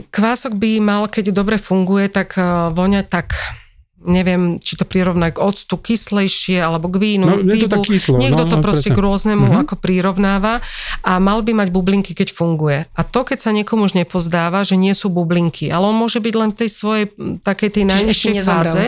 [0.09, 2.39] Kvások by mal, keď dobre funguje, tak
[2.71, 3.35] voňať tak
[4.01, 7.73] neviem, či to prirovnať k octu kyslejšie, alebo k vínu, No, je to pivu.
[7.77, 8.97] tak kyslo, Niekto no, to no, proste presne.
[8.97, 9.59] k rôznemu Mhm.
[9.61, 10.55] ako prirovnáva
[11.03, 12.89] a mal by mať bublinky, keď funguje.
[12.89, 16.33] A to, keď sa niekomu už nepozdáva, že nie sú bublinky, ale on môže byť
[16.33, 17.05] len v tej svojej
[17.45, 18.83] takej tej najnižšej fáze.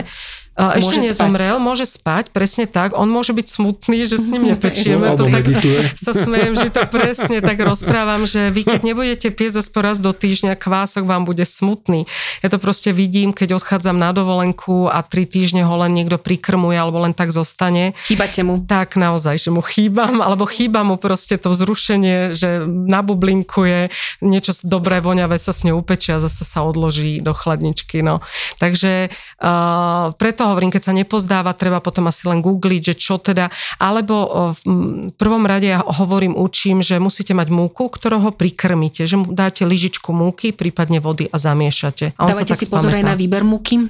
[0.53, 1.07] Ešte Môže spať.
[1.09, 2.93] nezomrel, môže spať, presne tak.
[2.93, 5.09] On môže byť smutný, že s ním nepečieme.
[5.09, 5.79] Alebo to tak medituje.
[5.97, 10.13] sa smejem, že to presne tak rozprávam, že vy keď nebudete piesť zase raz do
[10.13, 12.05] týždňa, kvások vám bude smutný.
[12.45, 16.77] Ja to proste vidím, keď odchádzam na dovolenku a tri týždne ho len niekto prikrmuje
[16.77, 17.97] alebo len tak zostane.
[18.05, 18.61] Chýbate mu.
[18.61, 23.89] Tak naozaj, že mu chýbam, alebo chýba mu proste to vzrušenie, že nabublinkuje,
[24.21, 28.05] niečo dobré, voňavé sa s ňou upečia a zase sa odloží do chladničky.
[28.05, 28.21] No.
[28.61, 29.09] Takže
[29.41, 33.47] uh, preto hovorím, keď sa nepozdáva, treba potom asi len googliť, že čo teda,
[33.79, 39.15] alebo v prvom rade ja hovorím, učím, že musíte mať múku, ktorou ho prikrmíte, že
[39.15, 42.19] mu dáte lyžičku múky, prípadne vody a zamiešate.
[42.19, 43.87] A on tak si pozor aj na výber múky.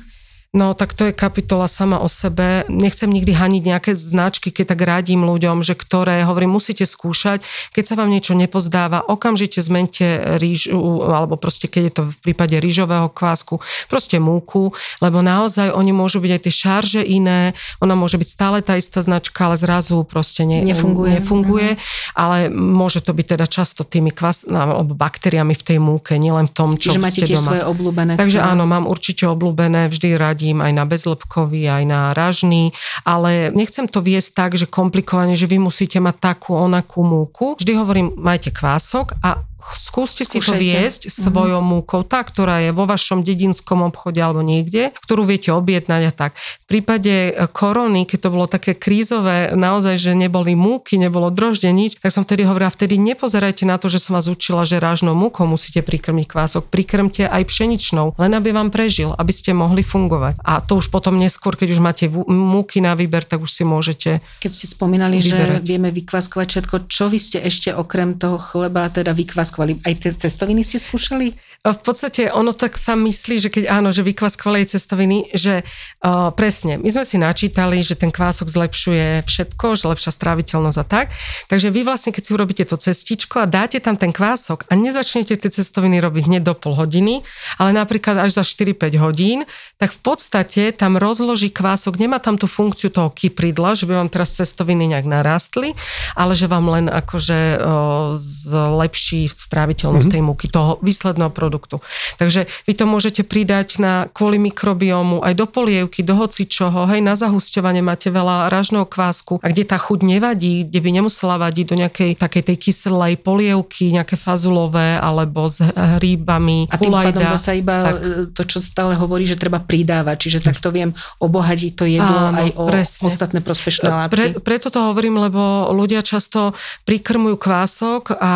[0.54, 2.62] No tak to je kapitola sama o sebe.
[2.70, 7.42] Nechcem nikdy haniť nejaké značky, keď tak radím ľuďom, že ktoré, hovorím, musíte skúšať.
[7.74, 10.06] Keď sa vám niečo nepozdáva, okamžite zmente
[10.38, 10.78] rýžu,
[11.10, 13.58] alebo proste keď je to v prípade rýžového kvásku,
[13.90, 14.70] proste múku,
[15.02, 19.02] lebo naozaj oni môžu byť aj tie šarže iné, ona môže byť stále tá istá
[19.02, 21.18] značka, ale zrazu proste ne, Nefunguje.
[21.18, 21.70] nefunguje
[22.14, 26.54] ale môže to byť teda často tými kvas, alebo baktériami v tej múke, nielen v
[26.54, 27.50] tom, čo Čiže máte tiež doma.
[27.50, 28.14] svoje obľúbené.
[28.16, 30.14] Takže ktoré- áno, mám určite obľúbené, vždy
[30.44, 32.76] radím aj na bezlepkový, aj na ražný,
[33.08, 37.56] ale nechcem to viesť tak, že komplikovane, že vy musíte mať takú onakú múku.
[37.56, 39.40] Vždy hovorím, majte kvások a
[39.72, 44.92] skúste si to viesť svojou múkou, tá, ktorá je vo vašom dedinskom obchode alebo niekde,
[45.08, 46.32] ktorú viete objednať a tak.
[46.36, 51.72] V prípade e, korony, keď to bolo také krízové, naozaj, že neboli múky, nebolo drožde,
[51.72, 55.16] nič, tak som vtedy hovorila, vtedy nepozerajte na to, že som vás učila, že rážnou
[55.16, 56.68] múkou musíte prikrmiť kvások.
[56.68, 60.42] Prikrmte aj pšeničnou, len aby vám prežil, aby ste mohli fungovať.
[60.44, 64.20] A to už potom neskôr, keď už máte múky na výber, tak už si môžete
[64.42, 65.64] Keď ste spomínali, že Vyberať.
[65.64, 69.14] vieme vykvaskovať všetko, čo vy ste ešte okrem toho chleba teda
[69.54, 69.86] vykvaskovali?
[69.86, 71.38] Aj tie cestoviny ste skúšali?
[71.64, 76.82] V podstate ono tak sa myslí, že keď áno, že vykvaskvali cestoviny, že uh, presne,
[76.82, 81.06] my sme si načítali, že ten kvások zlepšuje všetko, že lepšia stráviteľnosť a tak.
[81.48, 85.38] Takže vy vlastne, keď si urobíte to cestičko a dáte tam ten kvások a nezačnete
[85.38, 87.24] tie cestoviny robiť hneď do pol hodiny,
[87.62, 89.40] ale napríklad až za 4-5 hodín,
[89.78, 94.10] tak v podstate tam rozloží kvások, nemá tam tú funkciu toho kypridla, že by vám
[94.12, 95.78] teraz cestoviny nejak narastli,
[96.18, 101.84] ale že vám len akože uh, zlepší stráviteľnosť tej múky, toho výsledného produktu.
[102.16, 107.20] Takže vy to môžete pridať na kvôli mikrobiomu aj do polievky, do hocičoho, hej, na
[107.20, 111.76] zahusťovanie máte veľa ražného kvásku a kde tá chuť nevadí, kde by nemusela vadiť do
[111.76, 117.92] nejakej takej tej kyselej polievky, nejaké fazulové alebo s hríbami, A tým pádom zasa iba
[117.92, 117.96] Tak.
[118.00, 120.30] e, to, čo stále hovorí, že treba pridávať.
[120.30, 123.08] Čiže takto viem obohatiť to jedlo Áno, aj o presne.
[123.10, 124.14] ostatné prospešné látky.
[124.14, 126.54] Pre, preto to hovorím, lebo ľudia často
[126.88, 128.34] prikrmujú kvások a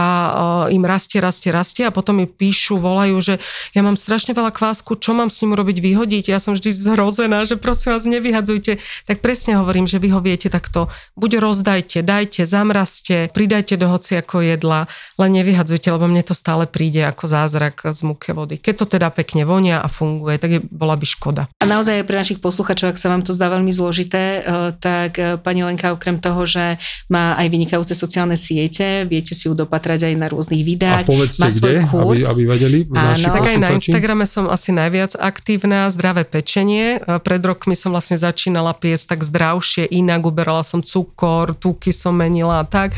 [0.68, 3.34] uh, im rastie, rastie, rastie a potom mi píšu, volajú, že
[3.78, 6.34] ja mám strašne veľa kvásku, čo mám s ním robiť, vyhodiť?
[6.34, 8.82] Ja som vždy zhrozená, že prosím vás, nevyhadzujte.
[9.06, 14.42] Tak presne hovorím, že vy ho viete takto, buď rozdajte, dajte, zamrazte, pridajte do ako
[14.42, 14.90] jedla,
[15.22, 18.58] len nevyhadzujte, lebo mne to stále príde ako zázrak z múke vody.
[18.58, 21.44] Keď to teda pekne vonia a funguje, tak je, bola by škoda.
[21.62, 25.36] A naozaj pre našich posluchačov, ak sa vám to zdá veľmi zložité, eh, tak eh,
[25.38, 26.80] pani Lenka okrem toho, že
[27.12, 30.87] má aj vynikajúce sociálne siete, viete si ju dopatrať aj na rôznych videách.
[30.90, 32.22] A povedzte má svoj kde, kurz.
[32.24, 32.78] Aby, aby vedeli.
[32.94, 33.28] Áno.
[33.28, 37.00] Tak aj na Instagrame som asi najviac aktívna, zdravé pečenie.
[37.04, 42.16] E, pred rokmi som vlastne začínala piec tak zdravšie, inak uberala som cukor, tuky som
[42.16, 42.96] menila a tak.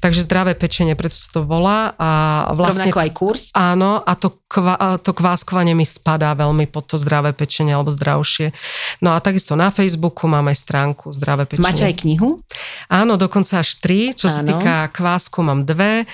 [0.00, 1.92] Takže zdravé pečenie, preto sa to volá.
[2.00, 2.10] A
[2.56, 3.42] vlastne, Rovnako aj kurz?
[3.52, 8.56] Áno, a to, kva, to kváskovanie mi spadá veľmi pod to zdravé pečenie alebo zdravšie.
[9.04, 11.68] No a takisto na Facebooku mám aj stránku zdravé pečenie.
[11.68, 12.40] Máte aj knihu?
[12.88, 14.16] Áno, dokonca až tri.
[14.16, 14.34] Čo áno.
[14.34, 16.08] sa týka kvásku, mám dve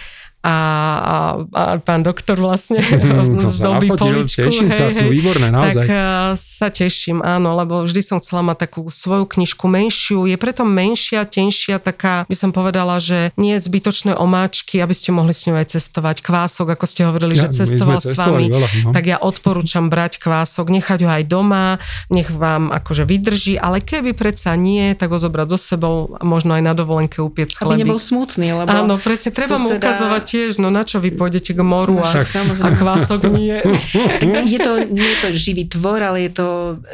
[0.47, 1.17] a, a,
[1.51, 2.79] a pán doktor vlastne
[3.59, 4.47] zdobí poličku.
[4.47, 5.83] Teším hej, sa, hej, sú výborné, naozaj.
[5.83, 5.99] Tak uh,
[6.39, 10.31] sa teším, áno, lebo vždy som chcela mať takú svoju knižku menšiu.
[10.31, 15.11] Je preto menšia, tenšia, taká, by som povedala, že nie je zbytočné omáčky, aby ste
[15.11, 16.23] mohli s ňou aj cestovať.
[16.23, 18.91] Kvások, ako ste hovorili, ja, že cestoval s vami, veľa, no.
[18.95, 24.15] tak ja odporúčam brať kvások, nechať ho aj doma, nech vám akože vydrží, ale keby
[24.15, 27.83] predsa nie, tak ho zobrať so sebou možno aj na dovolenke upiec chleby.
[27.83, 31.57] Aby nebol smutný, lebo Áno, presne, treba mu ukazovať tiež, no na čo vy pôjdete
[31.57, 32.13] k moru a,
[32.61, 33.57] a kvások nie.
[34.53, 36.49] je to, nie je to živý tvor, ale je to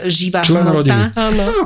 [0.06, 1.10] živá Člen hmota.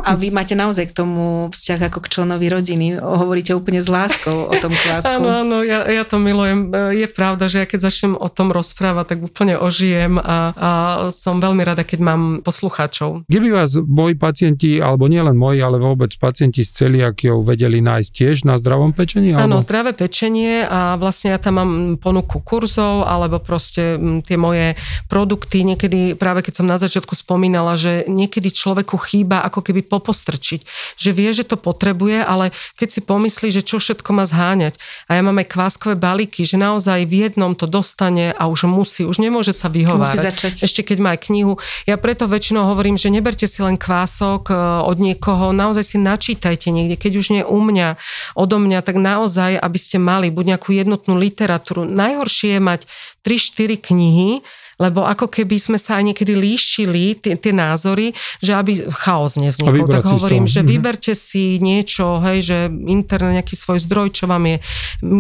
[0.01, 2.87] A vy máte naozaj k tomu vzťah ako k členovi rodiny.
[2.97, 5.13] Hovoríte úplne s láskou o tom kvásku.
[5.13, 6.73] Áno, áno, ja, ja to milujem.
[6.97, 10.71] Je pravda, že ja keď začnem o tom rozprávať, tak úplne ožijem a, a
[11.13, 13.29] som veľmi rada, keď mám poslucháčov.
[13.29, 18.11] Kde by vás moji pacienti, alebo nielen moji, ale vôbec pacienti z celiakiou vedeli nájsť
[18.11, 19.35] tiež na zdravom pečení?
[19.37, 21.66] Áno, zdravé pečenie a vlastne ja tam mám
[21.99, 24.75] ponuku kurzov alebo proste tie moje
[25.11, 25.63] produkty.
[25.67, 30.65] Niekedy, práve keď som na začiatku spomínala, že niekedy človeku chýba ako keby popostrčiť.
[30.97, 34.79] Že vie, že to potrebuje, ale keď si pomyslí, že čo všetko má zháňať.
[35.07, 39.03] A ja mám aj kváskové balíky, že naozaj v jednom to dostane a už musí,
[39.07, 40.63] už nemôže sa vyhovárať.
[40.63, 41.57] Ešte keď má aj knihu.
[41.89, 46.69] Ja preto väčšinou hovorím, že neberte si len kvások e, od niekoho, naozaj si načítajte
[46.71, 47.97] niekde, keď už nie u mňa,
[48.37, 51.89] odo mňa, tak naozaj, aby ste mali buď nejakú jednotnú literatúru, literatúru.
[51.89, 52.81] Najhoršie je mať
[53.25, 54.31] 3-4 knihy,
[54.77, 58.13] lebo ako keby sme sa aj niekedy líšili tie, tie názory,
[58.45, 59.89] že aby chaos nevznikol.
[59.89, 60.69] Tak hovorím, že mhm.
[60.69, 64.57] vyberte si niečo, hej, že internet, nejaký svoj zdroj, čo vám je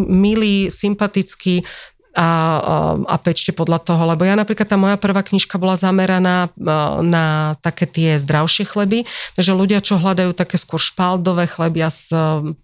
[0.07, 1.64] milý, sympatický,
[2.17, 2.29] a,
[2.97, 6.49] a pečte podľa toho, lebo ja napríklad tá moja prvá knižka bola zameraná
[7.05, 9.05] na také tie zdravšie chleby,
[9.37, 12.09] takže ľudia, čo hľadajú také skôr špaldové chleby a s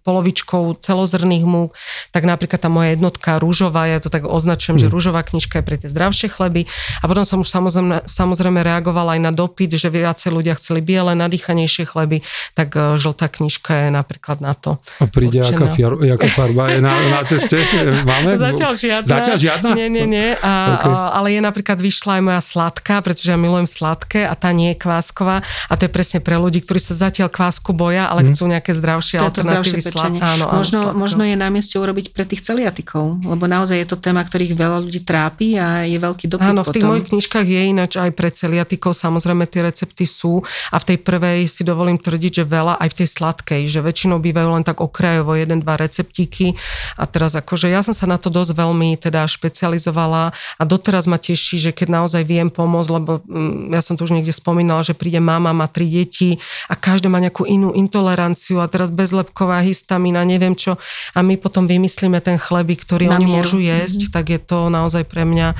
[0.01, 1.77] polovičkou celozrných múk,
[2.09, 4.81] tak napríklad tá moja jednotka rúžová, ja to tak označujem, mm.
[4.81, 6.65] že rúžová knižka je pre tie zdravšie chleby
[6.99, 11.13] a potom som už samozrejme, samozrejme reagovala aj na dopyt, že viacej ľudia chceli biele,
[11.13, 12.25] nadýchanejšie chleby,
[12.57, 14.81] tak e, žltá knižka je napríklad na to.
[14.97, 17.61] A príde, aká, fiar, aká farba je na, na ceste?
[18.09, 18.33] Máme?
[18.33, 19.09] Zatiaľ žiadna.
[19.09, 19.69] Zatiaľ žiadna?
[19.75, 20.29] Nie, nie, nie.
[20.39, 20.87] A, okay.
[20.87, 24.71] a, ale je napríklad vyšla aj moja sladká, pretože ja milujem sladké a tá nie
[24.71, 25.43] je kvásková.
[25.67, 28.27] A to je presne pre ľudí, ktorí sa zatiaľ kvásku boja, ale mm.
[28.31, 30.21] chcú nejaké zdravšie to alternatívy sladké.
[30.23, 33.97] Áno, možno, áno, možno je na mieste urobiť pre tých celiatikov, lebo naozaj je to
[33.99, 36.89] téma, ktorých veľa ľudí trápi a je veľký dopyt Áno, v tých potom.
[36.95, 40.39] mojich knižkách je ináč aj pre celiatikov, samozrejme tie recepty sú
[40.71, 44.21] a v tej prvej si dovolím tvrdiť, že veľa aj v tej sladkej, že väčšinou
[44.21, 46.55] bývajú len tak okrajovo jeden, dva receptíky
[46.95, 51.17] a teraz akože ja som sa na to dosť veľmi teda špecializovala a doteraz ma
[51.17, 54.93] teší, že keď naozaj viem pomôcť, lebo mm, ja som to už niekde spomínala, že
[54.93, 56.37] príde mama, má tri deti
[56.69, 60.77] a každá má nejakú inú intoleranciu a teraz bezlepková histamína, neviem čo
[61.17, 63.41] a my potom vymyslíme ten chlebík, ktorý Na oni mieru.
[63.41, 64.15] môžu jesť, mm-hmm.
[64.15, 65.57] tak je to naozaj pre mňa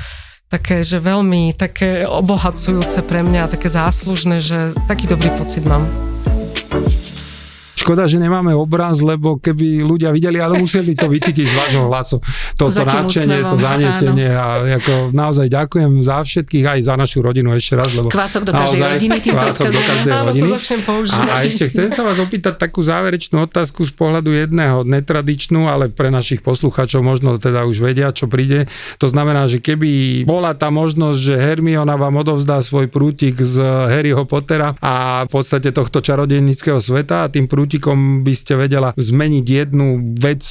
[0.48, 6.13] také, že veľmi také obohacujúce pre mňa, také záslužné, že taký dobrý pocit mám.
[7.84, 12.16] Škoda, že nemáme obraz, lebo keby ľudia videli, ale museli to vycítiť z vášho hlasu.
[12.56, 17.52] To, to nadšenie, to zanietenie a ako naozaj ďakujem za všetkých, aj za našu rodinu
[17.52, 17.92] ešte raz.
[17.92, 20.42] Lebo kvások do každej naozaj, rodiny, kvások do každej Áno, rodiny.
[20.48, 21.28] to začnem používať.
[21.28, 25.92] A, a ešte chcem sa vás opýtať takú záverečnú otázku z pohľadu jedného, netradičnú, ale
[25.92, 28.64] pre našich poslucháčov možno teda už vedia, čo príde.
[28.96, 33.60] To znamená, že keby bola tá možnosť, že Hermiona vám odovzdá svoj prútik z
[33.92, 37.73] Harryho Pottera a v podstate tohto čarodejnického sveta a tým prútikom
[38.24, 40.42] by ste vedela zmeniť jednu vec,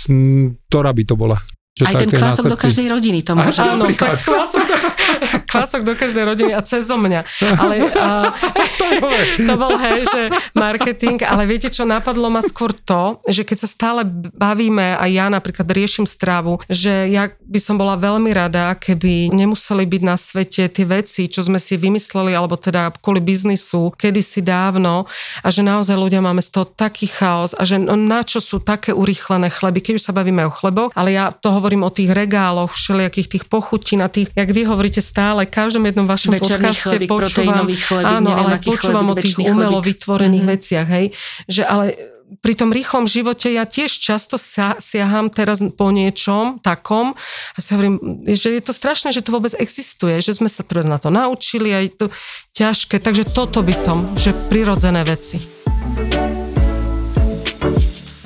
[0.70, 1.38] ktorá by to bola?
[1.74, 3.58] Čo Aj ten kvások do každej rodiny to môže.
[3.66, 4.22] Áno, Napríklad.
[4.22, 4.76] tak kvások do,
[5.58, 7.26] kvások do každej rodiny a cez mňa.
[7.58, 8.30] Ale a,
[9.50, 10.22] to bol, hej, že
[10.54, 14.06] marketing, ale viete čo, napadlo ma skôr to, že keď sa stále
[14.38, 19.90] bavíme a ja napríklad riešim stravu, že ja by som bola veľmi rada, keby nemuseli
[19.90, 25.10] byť na svete tie veci, čo sme si vymysleli, alebo teda kvôli biznisu, kedysi dávno
[25.42, 28.62] a že naozaj ľudia máme z toho taký chaos a že no, na čo sú
[28.62, 32.12] také urýchlené chleby, keď už sa bavíme o chleboch, ale ja to hovorím o tých
[32.12, 37.00] regáloch, všelijakých tých pochutín a tých, jak vy hovoríte stále, každom jednom vašom Večerný podcaste
[37.00, 39.88] chlebík, počúvam, chlebík, áno, neviem, ale počúvam chlebík, o tých umelo chlebík.
[39.88, 40.52] vytvorených Mhm.
[40.52, 41.06] veciach, hej,
[41.48, 41.96] že ale
[42.42, 47.14] pri tom rýchlom živote ja tiež často sa, siaham teraz po niečom takom
[47.54, 50.90] a si hovorím, že je to strašné, že to vôbec existuje, že sme sa teraz
[50.90, 52.06] na to naučili a je to
[52.58, 55.40] ťažké, takže toto by som, že prirodzené veci.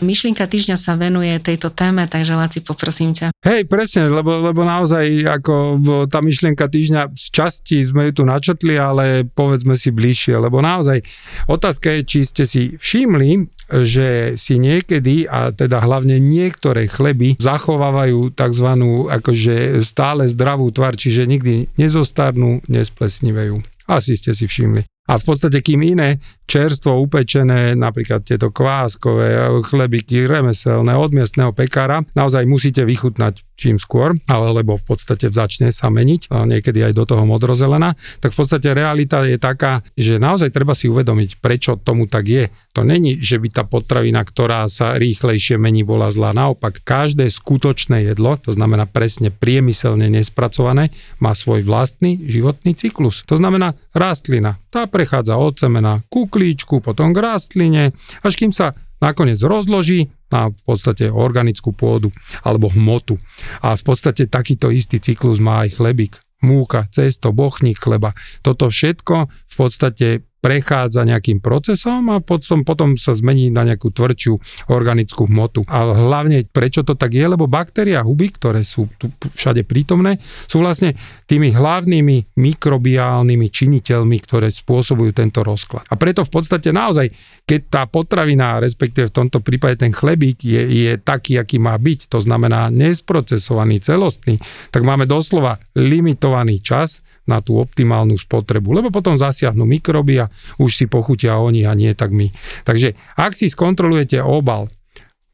[0.02, 3.34] Myšlienka týždňa sa venuje tejto téme, takže Laci, poprosím ťa.
[3.42, 8.78] Hej, presne, lebo, lebo naozaj ako tá myšlienka týždňa z časti sme ju tu načetli,
[8.78, 11.02] ale povedzme si bližšie, lebo naozaj
[11.50, 13.50] otázka je, či ste si všimli,
[13.84, 18.70] že si niekedy, a teda hlavne niektoré chleby, zachovávajú tzv.
[19.12, 23.60] akože stále zdravú tvar, čiže nikdy nezostarnú, nesplesnivejú.
[23.88, 24.97] Asi ste si všimli.
[25.08, 32.04] A v podstate kým iné čerstvo upečené, napríklad tieto kváskové chlebiky remeselné od miestneho pekára,
[32.12, 36.94] naozaj musíte vychutnať čím skôr, ale lebo v podstate začne sa meniť, a niekedy aj
[36.94, 41.76] do toho modrozelena, tak v podstate realita je taká, že naozaj treba si uvedomiť, prečo
[41.82, 42.46] tomu tak je.
[42.78, 46.38] To není, že by tá potravina, ktorá sa rýchlejšie mení, bola zlá.
[46.38, 53.26] Naopak, každé skutočné jedlo, to znamená presne priemyselne nespracované, má svoj vlastný životný cyklus.
[53.26, 54.62] To znamená rastlina.
[54.70, 57.90] Tá prechádza od semena ku klíčku, potom k rastline,
[58.22, 62.12] až kým sa nakoniec rozloží na v podstate organickú pôdu
[62.44, 63.16] alebo hmotu.
[63.64, 66.20] A v podstate takýto istý cyklus má aj chlebík.
[66.38, 68.14] Múka, cesto, bochník chleba.
[68.46, 74.34] Toto všetko podstate prechádza nejakým procesom a potom, potom sa zmení na nejakú tvrdšiu
[74.70, 75.66] organickú hmotu.
[75.66, 80.62] A hlavne prečo to tak je, lebo baktéria huby, ktoré sú tu všade prítomné, sú
[80.62, 80.94] vlastne
[81.26, 85.90] tými hlavnými mikrobiálnymi činiteľmi, ktoré spôsobujú tento rozklad.
[85.90, 87.10] A preto v podstate naozaj,
[87.44, 92.14] keď tá potravina, respektíve v tomto prípade ten chlebík je, je taký, aký má byť,
[92.14, 94.38] to znamená nesprocesovaný, celostný,
[94.70, 100.72] tak máme doslova limitovaný čas, na tú optimálnu spotrebu, lebo potom zasiahnu mikroby a už
[100.74, 102.32] si pochutia oni a nie tak my.
[102.64, 104.72] Takže ak si skontrolujete obal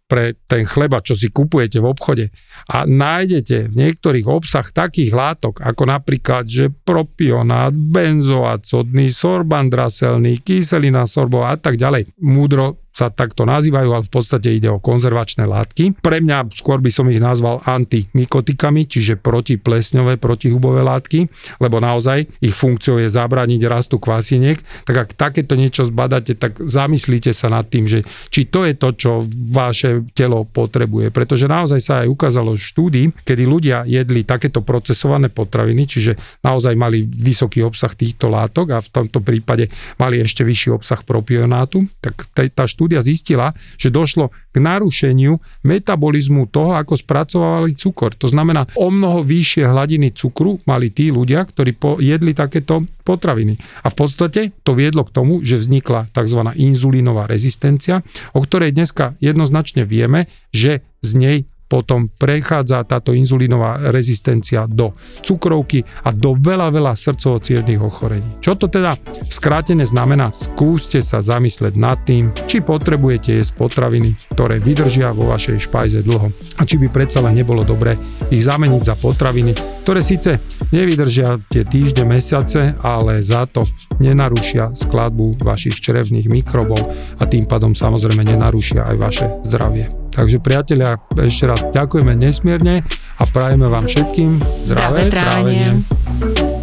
[0.04, 2.26] pre ten chleba, čo si kupujete v obchode
[2.70, 11.08] a nájdete v niektorých obsah takých látok, ako napríklad, že propionát, benzoát, sodný, sorbandraselný, kyselina
[11.08, 15.98] sorbová a tak ďalej, múdro sa takto nazývajú, ale v podstate ide o konzervačné látky.
[15.98, 21.26] Pre mňa skôr by som ich nazval antimikotikami, čiže protiplesňové, protihubové látky,
[21.58, 24.62] lebo naozaj ich funkciou je zabrániť rastu kvasiniek.
[24.86, 28.94] Tak ak takéto niečo zbadáte, tak zamyslíte sa nad tým, že či to je to,
[28.94, 29.12] čo
[29.50, 31.10] vaše telo potrebuje.
[31.10, 36.14] Pretože naozaj sa aj ukázalo v štúdii, kedy ľudia jedli takéto procesované potraviny, čiže
[36.46, 39.66] naozaj mali vysoký obsah týchto látok a v tomto prípade
[39.98, 46.76] mali ešte vyšší obsah propionátu, tak tá štúdia zistila, že došlo k narušeniu metabolizmu toho,
[46.78, 48.14] ako spracovávali cukor.
[48.20, 53.56] To znamená, o mnoho vyššie hladiny cukru mali tí ľudia, ktorí jedli takéto potraviny.
[53.84, 56.40] A v podstate to viedlo k tomu, že vznikla tzv.
[56.56, 58.02] inzulínová rezistencia,
[58.36, 61.38] o ktorej dneska jednoznačne vieme, že z nej
[61.74, 64.94] potom prechádza táto inzulínová rezistencia do
[65.26, 67.42] cukrovky a do veľa, veľa srdcovo
[67.82, 68.38] ochorení.
[68.38, 68.94] Čo to teda
[69.26, 70.30] skrátene znamená?
[70.30, 76.30] Skúste sa zamysleť nad tým, či potrebujete jesť potraviny, ktoré vydržia vo vašej špajze dlho.
[76.62, 77.98] A či by predsa len nebolo dobré
[78.30, 80.38] ich zameniť za potraviny, ktoré síce
[80.70, 83.66] nevydržia tie týždne, mesiace, ale za to
[83.98, 86.86] nenarušia skladbu vašich črevných mikrobov
[87.18, 90.03] a tým pádom samozrejme nenarušia aj vaše zdravie.
[90.14, 92.86] Takže priatelia, ešte raz ďakujeme nesmierne
[93.18, 95.68] a prajeme vám všetkým zdravé, Zdravé trávenie.
[95.74, 96.62] trávenie.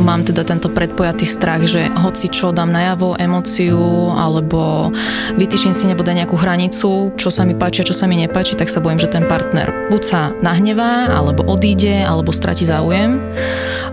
[0.00, 4.88] Mám teda tento predpojatý strach, že hoci čo dám najavo, emóciu alebo
[5.36, 8.72] vytýčim si nebude nejakú hranicu, čo sa mi páči a čo sa mi nepáči, tak
[8.72, 13.20] sa bojím, že ten partner buď sa nahnevá, alebo odíde, alebo stratí záujem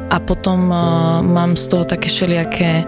[0.08, 2.88] a potom uh, mám z toho také všelijaké